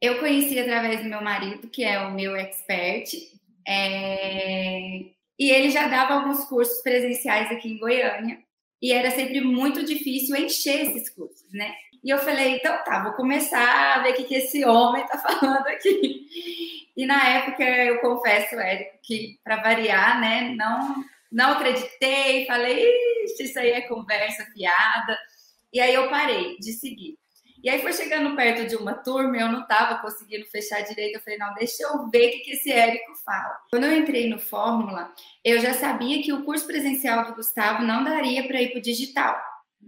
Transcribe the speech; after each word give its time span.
Eu 0.00 0.18
conheci 0.20 0.58
através 0.58 1.02
do 1.02 1.08
meu 1.08 1.20
marido, 1.20 1.68
que 1.68 1.82
é 1.82 1.98
o 2.00 2.12
meu 2.12 2.36
expert, 2.36 3.10
é... 3.66 5.00
e 5.38 5.50
ele 5.50 5.70
já 5.70 5.88
dava 5.88 6.14
alguns 6.14 6.44
cursos 6.44 6.80
presenciais 6.82 7.50
aqui 7.50 7.68
em 7.72 7.78
Goiânia, 7.78 8.38
e 8.80 8.92
era 8.92 9.10
sempre 9.10 9.40
muito 9.40 9.84
difícil 9.84 10.36
encher 10.36 10.82
esses 10.82 11.10
cursos, 11.10 11.52
né? 11.52 11.74
E 12.02 12.10
eu 12.10 12.18
falei, 12.18 12.56
então 12.56 12.84
tá, 12.84 13.02
vou 13.02 13.12
começar 13.12 13.96
a 13.96 14.02
ver 14.02 14.12
o 14.12 14.14
que, 14.14 14.34
esse 14.34 14.64
homem 14.64 15.04
tá 15.06 15.18
falando 15.18 15.66
aqui. 15.66 16.26
E 16.96 17.04
na 17.06 17.28
época 17.28 17.64
eu 17.64 18.00
confesso, 18.00 18.54
Érico, 18.54 18.98
que 19.02 19.38
para 19.42 19.56
variar, 19.62 20.20
né, 20.20 20.54
não, 20.56 21.04
não 21.30 21.52
acreditei, 21.52 22.46
falei, 22.46 22.88
isso 23.24 23.58
aí 23.58 23.70
é 23.70 23.82
conversa 23.82 24.44
fiada. 24.52 25.18
E 25.72 25.80
aí 25.80 25.92
eu 25.92 26.08
parei 26.08 26.56
de 26.58 26.72
seguir. 26.72 27.18
E 27.62 27.68
aí 27.68 27.82
foi 27.82 27.92
chegando 27.92 28.36
perto 28.36 28.66
de 28.66 28.76
uma 28.76 28.94
turma, 28.94 29.36
eu 29.36 29.48
não 29.48 29.62
estava 29.62 30.00
conseguindo 30.00 30.46
fechar 30.46 30.80
direito. 30.82 31.16
Eu 31.16 31.20
falei, 31.20 31.38
não, 31.38 31.54
deixa 31.54 31.82
eu 31.82 32.08
ver 32.08 32.28
o 32.28 32.30
que, 32.32 32.38
que 32.38 32.50
esse 32.52 32.70
Érico 32.70 33.14
fala. 33.24 33.58
Quando 33.70 33.84
eu 33.84 33.96
entrei 33.96 34.28
no 34.28 34.38
Fórmula, 34.38 35.12
eu 35.44 35.60
já 35.60 35.74
sabia 35.74 36.22
que 36.22 36.32
o 36.32 36.44
curso 36.44 36.66
presencial 36.66 37.26
do 37.26 37.34
Gustavo 37.34 37.82
não 37.82 38.04
daria 38.04 38.46
para 38.46 38.62
ir 38.62 38.70
para 38.70 38.78
o 38.78 38.82
digital, 38.82 39.36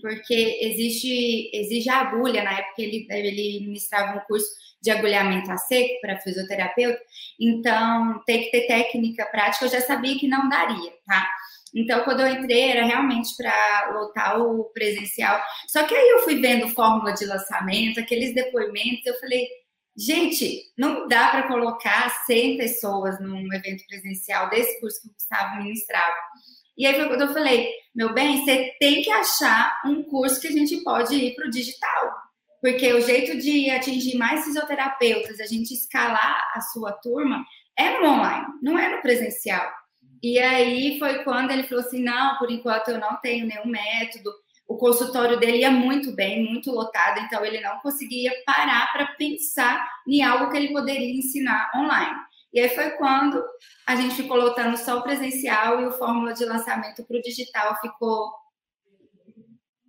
porque 0.01 0.59
existe, 0.63 1.51
exige 1.55 1.89
agulha. 1.89 2.43
Na 2.43 2.59
época 2.59 2.83
ele, 2.83 3.07
ele 3.09 3.61
ministrava 3.67 4.19
um 4.19 4.21
curso 4.21 4.49
de 4.83 4.91
agulhamento 4.91 5.51
a 5.53 5.59
seco 5.59 6.01
para 6.01 6.19
fisioterapeuta, 6.21 6.99
então 7.39 8.23
tem 8.25 8.45
que 8.45 8.51
ter 8.51 8.67
técnica 8.67 9.27
prática. 9.27 9.67
Eu 9.67 9.71
já 9.71 9.81
sabia 9.81 10.19
que 10.19 10.27
não 10.27 10.49
daria, 10.49 10.93
tá? 11.07 11.29
Então, 11.75 12.03
quando 12.05 12.21
eu 12.21 12.29
entrei, 12.29 12.71
era 12.71 12.85
realmente 12.85 13.35
para 13.37 13.91
lotar 13.93 14.41
o 14.41 14.65
presencial. 14.73 15.41
Só 15.69 15.85
que 15.85 15.95
aí 15.95 16.09
eu 16.11 16.21
fui 16.21 16.41
vendo 16.41 16.69
fórmula 16.69 17.13
de 17.13 17.25
lançamento, 17.25 18.01
aqueles 18.01 18.35
depoimentos, 18.35 19.07
eu 19.07 19.19
falei, 19.21 19.47
gente, 19.97 20.63
não 20.77 21.07
dá 21.07 21.29
para 21.29 21.49
colocar 21.49 22.11
100 22.27 22.57
pessoas 22.57 23.21
num 23.21 23.53
evento 23.53 23.85
presencial 23.87 24.49
desse 24.51 24.81
curso 24.81 25.01
que 25.03 25.09
o 25.09 25.13
Gustavo 25.13 25.57
ministrava. 25.59 26.17
E 26.77 26.87
aí 26.87 26.95
foi 26.95 27.09
quando 27.09 27.23
eu 27.23 27.33
falei, 27.33 27.71
meu 27.95 28.15
bem, 28.15 28.39
você 28.39 28.75
tem 28.81 29.03
que 29.03 29.11
achar 29.11 29.81
um 29.85 30.03
curso 30.03 30.41
que 30.41 30.49
a 30.49 30.53
gente 30.53 30.83
pode 30.83 31.15
ir 31.15 31.35
para 31.35 31.47
o 31.47 31.51
digital. 31.51 32.11
Porque 32.61 32.93
o 32.93 33.01
jeito 33.01 33.39
de 33.39 33.71
atingir 33.71 34.17
mais 34.17 34.45
fisioterapeutas, 34.45 35.41
a 35.41 35.47
gente 35.47 35.73
escalar 35.73 36.51
a 36.55 36.61
sua 36.61 36.93
turma, 36.93 37.45
é 37.77 37.99
no 37.99 38.07
online, 38.07 38.47
não 38.63 38.79
é 38.79 38.95
no 38.95 39.01
presencial. 39.01 39.71
E 40.23 40.39
aí 40.39 40.99
foi 40.99 41.25
quando 41.25 41.51
ele 41.51 41.65
falou 41.65 41.85
assim: 41.85 42.03
não, 42.03 42.37
por 42.39 42.51
enquanto 42.51 42.89
eu 42.89 42.99
não 42.99 43.17
tenho 43.21 43.47
nenhum 43.47 43.67
método. 43.67 44.31
O 44.69 44.77
consultório 44.77 45.39
dele 45.39 45.59
ia 45.59 45.71
muito 45.71 46.13
bem, 46.15 46.49
muito 46.49 46.71
lotado, 46.71 47.19
então 47.21 47.45
ele 47.45 47.61
não 47.61 47.81
conseguia 47.81 48.33
parar 48.47 48.93
para 48.93 49.07
pensar 49.17 49.85
em 50.07 50.23
algo 50.23 50.49
que 50.51 50.57
ele 50.57 50.73
poderia 50.73 51.13
ensinar 51.13 51.73
online. 51.75 52.17
E 52.53 52.61
aí 52.61 52.69
foi 52.69 52.91
quando 52.91 53.43
a 53.87 53.97
gente 53.97 54.15
ficou 54.15 54.37
lotando 54.37 54.77
só 54.77 54.99
o 54.99 55.03
presencial 55.03 55.81
e 55.81 55.87
o 55.87 55.93
fórmula 55.93 56.33
de 56.33 56.45
lançamento 56.45 57.05
para 57.05 57.17
o 57.17 57.23
digital 57.23 57.81
ficou 57.81 58.33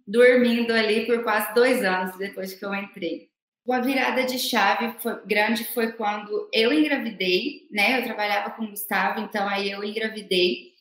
dormindo 0.07 0.71
ali 0.73 1.05
por 1.05 1.23
quase 1.23 1.53
dois 1.53 1.83
anos 1.83 2.17
depois 2.17 2.53
que 2.53 2.65
eu 2.65 2.73
entrei. 2.73 3.30
A 3.69 3.79
virada 3.79 4.23
de 4.25 4.39
chave 4.39 4.95
foi, 4.99 5.25
grande 5.25 5.63
foi 5.65 5.91
quando 5.93 6.49
eu 6.51 6.73
engravidei, 6.73 7.67
né? 7.71 7.99
Eu 7.99 8.03
trabalhava 8.03 8.51
com 8.51 8.63
o 8.63 8.69
Gustavo, 8.69 9.19
então 9.21 9.47
aí 9.47 9.71
eu 9.71 9.83
engravidei. 9.83 10.71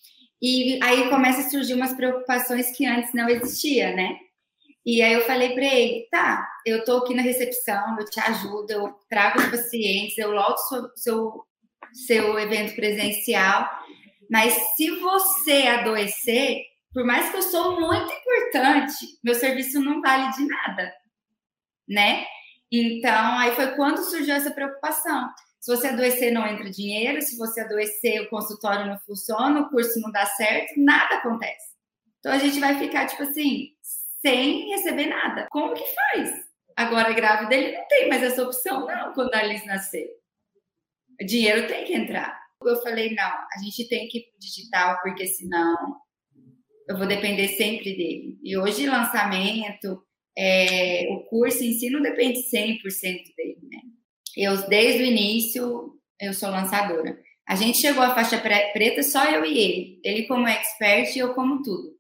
E 0.43 0.79
aí 0.83 1.09
começa 1.11 1.41
a 1.41 1.51
surgir 1.51 1.75
umas 1.75 1.93
preocupações 1.93 2.75
que 2.77 2.87
antes 2.87 3.13
não 3.13 3.29
existia, 3.29 3.95
né? 3.95 4.19
E 4.85 5.03
aí 5.03 5.13
eu 5.13 5.27
falei 5.27 5.53
para 5.55 5.65
ele, 5.65 6.09
tá, 6.11 6.49
eu 6.65 6.85
tô 6.85 6.99
aqui 6.99 7.15
na 7.15 7.23
recepção, 7.23 7.99
eu 7.99 8.07
te 8.07 8.19
ajudo, 8.19 8.71
eu 8.71 8.99
trago 9.11 9.39
os 9.39 9.51
pacientes, 9.51 10.17
eu 10.17 10.31
loto 10.31 10.59
seu, 10.69 10.91
seu, 10.97 11.45
seu 11.93 12.39
evento 12.39 12.75
presencial, 12.75 13.69
mas 14.31 14.55
se 14.75 14.91
você 14.93 15.67
adoecer, 15.67 16.63
por 16.95 17.05
mais 17.05 17.31
que 17.31 17.37
eu 17.37 17.43
sou 17.43 17.79
muito 17.79 18.11
importante, 18.11 18.95
meu 19.23 19.35
serviço 19.35 19.79
não 19.81 20.01
vale 20.01 20.33
de 20.33 20.47
nada, 20.47 20.93
né? 21.87 22.25
Então, 22.71 23.39
aí 23.39 23.53
foi 23.53 23.75
quando 23.75 23.99
surgiu 23.99 24.35
essa 24.35 24.51
preocupação. 24.51 25.29
Se 25.61 25.75
você 25.75 25.89
adoecer, 25.89 26.33
não 26.33 26.47
entra 26.47 26.71
dinheiro. 26.71 27.21
Se 27.21 27.37
você 27.37 27.61
adoecer, 27.61 28.23
o 28.23 28.31
consultório 28.31 28.87
não 28.87 28.99
funciona, 28.99 29.61
o 29.61 29.69
curso 29.69 30.01
não 30.01 30.11
dá 30.11 30.25
certo, 30.25 30.73
nada 30.77 31.17
acontece. 31.17 31.75
Então, 32.19 32.33
a 32.33 32.39
gente 32.39 32.61
vai 32.61 32.79
ficar, 32.79 33.07
tipo 33.07 33.23
assim, 33.23 33.71
sem 34.21 34.71
receber 34.71 35.07
nada. 35.07 35.47
Como 35.51 35.75
que 35.75 35.85
faz? 35.85 36.51
Agora, 36.77 37.13
grávida, 37.13 37.55
ele 37.55 37.77
não 37.77 37.87
tem 37.89 38.09
mais 38.09 38.23
essa 38.23 38.43
opção, 38.43 38.87
não, 38.87 39.13
quando 39.13 39.35
a 39.35 39.39
Alice 39.39 39.67
nascer. 39.67 40.09
O 41.21 41.27
dinheiro 41.27 41.67
tem 41.67 41.85
que 41.85 41.95
entrar. 41.95 42.41
Eu 42.63 42.77
falei, 42.83 43.15
não, 43.15 43.25
a 43.25 43.59
gente 43.63 43.89
tem 43.89 44.09
que 44.09 44.19
ir 44.19 44.23
pro 44.23 44.39
digital, 44.39 44.99
porque 45.03 45.27
senão 45.27 46.01
eu 46.89 46.97
vou 46.97 47.07
depender 47.07 47.49
sempre 47.49 47.97
dele. 47.97 48.39
E 48.43 48.57
hoje, 48.57 48.87
lançamento, 48.87 50.03
é, 50.37 51.07
o 51.11 51.21
curso 51.25 51.63
em 51.63 51.73
si 51.73 51.91
não 51.91 52.01
depende 52.01 52.41
100% 52.41 52.83
dele, 53.37 53.59
né? 53.71 53.81
Eu, 54.37 54.69
desde 54.69 55.03
o 55.03 55.07
início, 55.07 55.95
eu 56.21 56.33
sou 56.33 56.51
lançadora. 56.51 57.19
A 57.49 57.57
gente 57.57 57.79
chegou 57.79 58.03
à 58.03 58.15
faixa 58.15 58.39
preta 58.39 59.03
só 59.03 59.25
eu 59.25 59.45
e 59.45 59.59
ele. 59.59 60.01
Ele 60.05 60.27
como 60.27 60.47
expert 60.47 61.15
e 61.17 61.19
eu 61.19 61.35
como 61.35 61.63
tudo. 61.63 61.97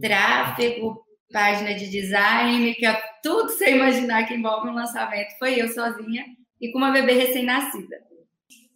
Tráfego, 0.00 1.02
página 1.32 1.74
de 1.74 1.88
design, 1.88 2.74
que 2.74 2.84
é 2.84 3.00
tudo 3.22 3.48
você 3.48 3.70
imaginar 3.70 4.26
que 4.26 4.34
envolve 4.34 4.68
um 4.68 4.74
lançamento. 4.74 5.38
Foi 5.38 5.60
eu 5.60 5.68
sozinha 5.68 6.26
e 6.60 6.70
com 6.70 6.78
uma 6.78 6.90
bebê 6.90 7.12
recém-nascida. 7.12 7.96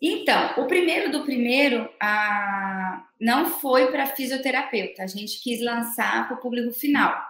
Então, 0.00 0.54
o 0.58 0.66
primeiro 0.66 1.10
do 1.10 1.24
primeiro 1.24 1.88
a... 2.00 3.04
não 3.20 3.50
foi 3.50 3.90
para 3.90 4.06
fisioterapeuta. 4.06 5.02
A 5.02 5.06
gente 5.06 5.42
quis 5.42 5.62
lançar 5.62 6.26
para 6.26 6.36
o 6.36 6.40
público 6.40 6.72
final 6.72 7.25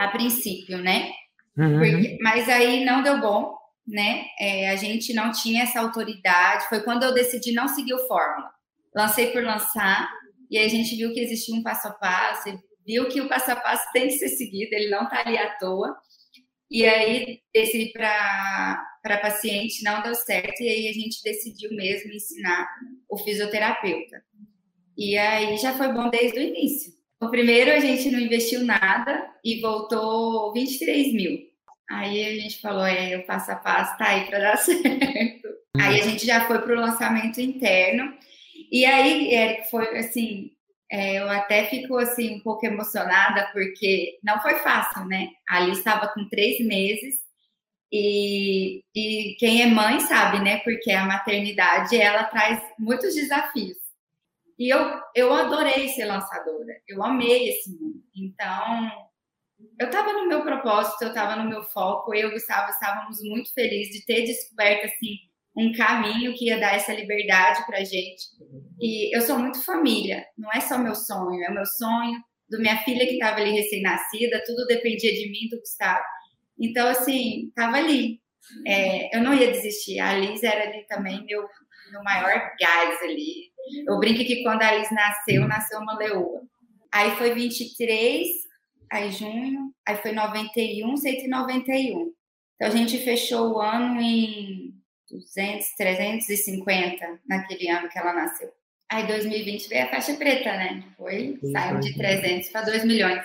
a 0.00 0.08
princípio, 0.08 0.78
né? 0.78 1.12
Uhum. 1.58 1.78
Porque, 1.78 2.18
mas 2.22 2.48
aí 2.48 2.86
não 2.86 3.02
deu 3.02 3.20
bom, 3.20 3.54
né? 3.86 4.24
É, 4.38 4.70
a 4.70 4.76
gente 4.76 5.12
não 5.12 5.30
tinha 5.30 5.64
essa 5.64 5.78
autoridade. 5.78 6.66
Foi 6.70 6.82
quando 6.82 7.02
eu 7.02 7.12
decidi 7.12 7.52
não 7.52 7.68
seguir 7.68 7.92
o 7.92 8.08
fórmula. 8.08 8.50
Lancei 8.96 9.30
por 9.30 9.44
lançar, 9.44 10.10
e 10.50 10.56
aí 10.56 10.64
a 10.64 10.68
gente 10.68 10.96
viu 10.96 11.12
que 11.12 11.20
existia 11.20 11.54
um 11.54 11.62
passo 11.62 11.86
a 11.88 11.92
passo, 11.92 12.48
viu 12.84 13.08
que 13.08 13.20
o 13.20 13.28
passo 13.28 13.52
a 13.52 13.56
passo 13.56 13.84
tem 13.92 14.08
que 14.08 14.14
ser 14.14 14.30
seguido, 14.30 14.72
ele 14.72 14.88
não 14.88 15.04
está 15.04 15.20
ali 15.20 15.36
à 15.36 15.54
toa. 15.58 15.94
E 16.70 16.84
aí, 16.86 17.40
esse 17.52 17.92
para 17.92 19.18
paciente 19.20 19.82
não 19.84 20.02
deu 20.02 20.14
certo, 20.14 20.62
e 20.62 20.68
aí 20.68 20.88
a 20.88 20.92
gente 20.92 21.22
decidiu 21.22 21.70
mesmo 21.72 22.10
ensinar 22.10 22.66
o 23.08 23.18
fisioterapeuta. 23.18 24.22
E 24.96 25.18
aí 25.18 25.56
já 25.58 25.74
foi 25.74 25.92
bom 25.92 26.08
desde 26.08 26.38
o 26.38 26.42
início. 26.42 26.99
O 27.20 27.28
primeiro 27.28 27.70
a 27.70 27.80
gente 27.80 28.10
não 28.10 28.18
investiu 28.18 28.64
nada 28.64 29.30
e 29.44 29.60
voltou 29.60 30.52
23 30.54 31.12
mil. 31.12 31.38
Aí 31.90 32.24
a 32.24 32.40
gente 32.40 32.60
falou, 32.60 32.86
é, 32.86 33.16
o 33.16 33.26
passo 33.26 33.50
a 33.52 33.56
passo 33.56 33.98
tá 33.98 34.08
aí 34.08 34.24
para 34.26 34.38
dar 34.38 34.56
certo. 34.58 35.48
Aí 35.76 36.00
a 36.00 36.04
gente 36.04 36.24
já 36.24 36.46
foi 36.46 36.60
para 36.60 36.72
o 36.72 36.80
lançamento 36.80 37.40
interno. 37.40 38.14
E 38.70 38.86
aí, 38.86 39.34
Eric, 39.34 39.68
foi 39.70 39.98
assim, 39.98 40.52
é, 40.90 41.18
eu 41.18 41.28
até 41.28 41.66
fico 41.66 41.96
assim 41.98 42.36
um 42.36 42.40
pouco 42.40 42.64
emocionada 42.64 43.50
porque 43.52 44.18
não 44.22 44.40
foi 44.40 44.54
fácil, 44.56 45.04
né? 45.06 45.28
Ali 45.48 45.72
estava 45.72 46.08
com 46.08 46.28
três 46.28 46.58
meses 46.64 47.16
e, 47.92 48.82
e 48.94 49.36
quem 49.38 49.62
é 49.62 49.66
mãe 49.66 50.00
sabe, 50.00 50.40
né? 50.42 50.58
Porque 50.58 50.90
a 50.92 51.04
maternidade 51.04 52.00
ela 52.00 52.24
traz 52.24 52.62
muitos 52.78 53.14
desafios. 53.14 53.79
E 54.60 54.68
eu, 54.68 54.78
eu 55.16 55.32
adorei 55.32 55.88
ser 55.88 56.04
lançadora, 56.04 56.74
eu 56.86 57.02
amei 57.02 57.48
esse 57.48 57.70
mundo. 57.70 58.04
Então, 58.14 58.90
eu 59.80 59.86
estava 59.86 60.12
no 60.12 60.28
meu 60.28 60.42
propósito, 60.42 61.00
eu 61.00 61.08
estava 61.08 61.34
no 61.34 61.48
meu 61.48 61.62
foco, 61.62 62.14
eu 62.14 62.28
e 62.28 62.30
o 62.30 62.32
Gustavo 62.34 62.68
estávamos 62.68 63.16
muito 63.22 63.50
felizes 63.54 63.94
de 63.94 64.04
ter 64.04 64.26
descoberto 64.26 64.84
assim 64.84 65.16
um 65.56 65.72
caminho 65.72 66.34
que 66.34 66.44
ia 66.44 66.60
dar 66.60 66.74
essa 66.74 66.92
liberdade 66.92 67.64
para 67.64 67.82
gente. 67.82 68.22
E 68.78 69.16
eu 69.16 69.22
sou 69.22 69.38
muito 69.38 69.64
família, 69.64 70.26
não 70.36 70.52
é 70.52 70.60
só 70.60 70.76
meu 70.76 70.94
sonho, 70.94 71.42
é 71.42 71.50
meu 71.50 71.64
sonho 71.64 72.20
do 72.50 72.60
minha 72.60 72.76
filha 72.84 73.06
que 73.06 73.14
estava 73.14 73.40
ali 73.40 73.52
recém-nascida, 73.52 74.42
tudo 74.44 74.66
dependia 74.66 75.12
de 75.12 75.30
mim, 75.30 75.48
do 75.50 75.58
Gustavo. 75.58 76.04
Então, 76.58 76.86
assim, 76.86 77.46
estava 77.48 77.78
ali. 77.78 78.20
É, 78.66 79.16
eu 79.16 79.22
não 79.22 79.32
ia 79.32 79.50
desistir. 79.52 80.00
A 80.00 80.12
Liz 80.18 80.42
era 80.42 80.68
ali 80.68 80.84
também 80.86 81.24
meu, 81.24 81.46
meu 81.90 82.02
maior 82.02 82.52
gás 82.60 83.02
ali. 83.02 83.50
Eu 83.86 83.98
brinco 83.98 84.24
que 84.24 84.42
quando 84.42 84.62
a 84.62 84.68
Alice 84.68 84.92
nasceu, 84.94 85.46
nasceu 85.46 85.78
uma 85.80 85.96
leoa. 85.96 86.42
Aí 86.92 87.10
foi 87.12 87.32
23, 87.32 88.26
aí 88.90 89.10
junho, 89.12 89.72
aí 89.86 89.96
foi 89.96 90.12
91, 90.12 90.96
191. 90.96 92.12
Então 92.54 92.68
a 92.68 92.70
gente 92.70 92.98
fechou 92.98 93.52
o 93.52 93.60
ano 93.60 94.00
em 94.00 94.74
200, 95.10 95.74
350 95.76 97.20
naquele 97.28 97.68
ano 97.68 97.88
que 97.88 97.98
ela 97.98 98.12
nasceu. 98.12 98.52
Aí 98.90 99.06
2020 99.06 99.68
veio 99.68 99.84
a 99.84 99.88
faixa 99.88 100.14
preta, 100.14 100.52
né? 100.52 100.82
Foi, 100.96 101.38
saiu 101.52 101.78
de 101.78 101.96
300 101.96 102.48
para 102.50 102.62
2 102.62 102.84
milhões. 102.84 103.24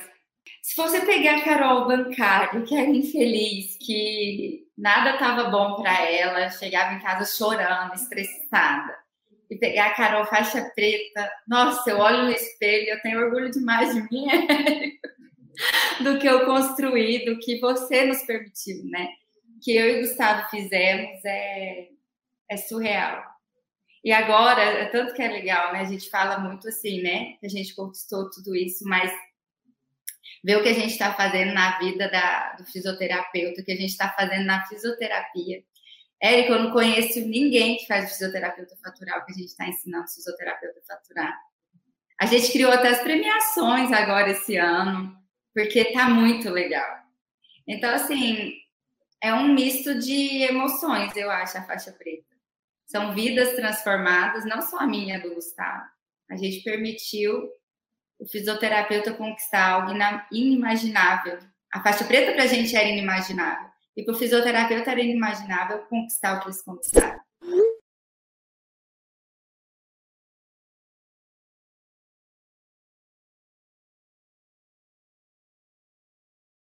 Se 0.61 0.75
você 0.75 1.01
pegar 1.05 1.37
a 1.37 1.43
Carol 1.43 1.87
bancário, 1.87 2.65
que 2.65 2.75
era 2.75 2.89
infeliz, 2.89 3.77
que 3.77 4.67
nada 4.77 5.11
estava 5.11 5.49
bom 5.49 5.81
para 5.81 6.09
ela, 6.09 6.49
chegava 6.49 6.93
em 6.93 6.99
casa 6.99 7.25
chorando, 7.37 7.93
estressada. 7.93 8.95
E 9.49 9.57
pegar 9.57 9.87
a 9.87 9.93
Carol 9.95 10.25
faixa 10.25 10.71
preta, 10.75 11.31
nossa, 11.47 11.89
eu 11.89 11.99
olho 11.99 12.23
no 12.23 12.31
espelho, 12.31 12.89
eu 12.89 13.01
tenho 13.01 13.23
orgulho 13.23 13.51
demais 13.51 13.93
de 13.93 14.01
mim, 14.11 14.25
do 16.01 16.17
que 16.19 16.27
eu 16.27 16.45
construí, 16.45 17.25
do 17.25 17.37
que 17.39 17.59
você 17.59 18.05
nos 18.05 18.23
permitiu, 18.23 18.83
né? 18.85 19.07
Que 19.61 19.75
eu 19.75 19.87
e 19.87 19.99
o 19.99 20.01
Gustavo 20.01 20.49
fizemos 20.49 21.23
é, 21.23 21.89
é 22.49 22.57
surreal. 22.57 23.23
E 24.03 24.11
agora, 24.11 24.61
é 24.61 24.85
tanto 24.85 25.13
que 25.13 25.21
é 25.21 25.27
legal, 25.27 25.73
né? 25.73 25.81
A 25.81 25.85
gente 25.85 26.09
fala 26.09 26.37
muito 26.37 26.67
assim, 26.67 27.01
né? 27.01 27.37
A 27.43 27.47
gente 27.47 27.75
conquistou 27.75 28.29
tudo 28.29 28.55
isso, 28.55 28.83
mas 28.87 29.11
ver 30.45 30.57
o 30.57 30.61
que 30.61 30.69
a 30.69 30.73
gente 30.73 30.91
está 30.91 31.11
fazendo 31.11 31.55
na 31.55 31.79
vida 31.79 32.07
da, 32.07 32.53
do 32.53 32.65
fisioterapeuta, 32.65 33.61
o 33.61 33.65
que 33.65 33.71
a 33.71 33.75
gente 33.75 33.89
está 33.89 34.09
fazendo 34.11 34.45
na 34.45 34.63
fisioterapia. 34.67 35.63
Érica, 36.21 36.53
eu 36.53 36.63
não 36.63 36.71
conheço 36.71 37.19
ninguém 37.21 37.77
que 37.77 37.87
faz 37.87 38.11
fisioterapeuta 38.11 38.77
faturar 38.77 39.17
o 39.17 39.25
que 39.25 39.31
a 39.31 39.35
gente 39.35 39.47
está 39.47 39.67
ensinando 39.67 40.07
fisioterapeuta 40.07 40.79
faturar. 40.87 41.35
A 42.21 42.27
gente 42.27 42.51
criou 42.51 42.71
até 42.71 42.89
as 42.89 43.01
premiações 43.01 43.91
agora 43.91 44.29
esse 44.29 44.55
ano, 44.55 45.17
porque 45.51 45.79
está 45.79 46.09
muito 46.09 46.51
legal. 46.51 46.95
Então, 47.67 47.89
assim, 47.95 48.53
é 49.23 49.33
um 49.33 49.51
misto 49.51 49.97
de 49.97 50.43
emoções, 50.43 51.15
eu 51.15 51.31
acho, 51.31 51.57
a 51.57 51.63
faixa 51.63 51.91
preta. 51.91 52.23
São 52.85 53.15
vidas 53.15 53.55
transformadas, 53.55 54.45
não 54.45 54.61
só 54.61 54.77
a 54.77 54.87
minha, 54.87 55.19
do 55.19 55.33
Gustavo. 55.33 55.85
A 56.29 56.35
gente 56.35 56.63
permitiu 56.63 57.49
o 58.19 58.27
fisioterapeuta 58.27 59.13
conquistar 59.13 59.71
algo 59.71 59.93
inimaginável. 60.31 61.39
A 61.73 61.81
faixa 61.81 62.05
preta 62.05 62.31
para 62.31 62.43
a 62.43 62.47
gente 62.47 62.75
era 62.75 62.87
inimaginável. 62.87 63.69
E 63.95 64.03
para 64.03 64.13
o 64.13 64.17
fisioterapeuta 64.17 64.91
era 64.91 65.01
inimaginável 65.01 65.79
conquistar 65.85 66.37
o 66.37 66.39
que 66.39 66.47
eles 66.47 66.63
conquistaram. 66.63 67.24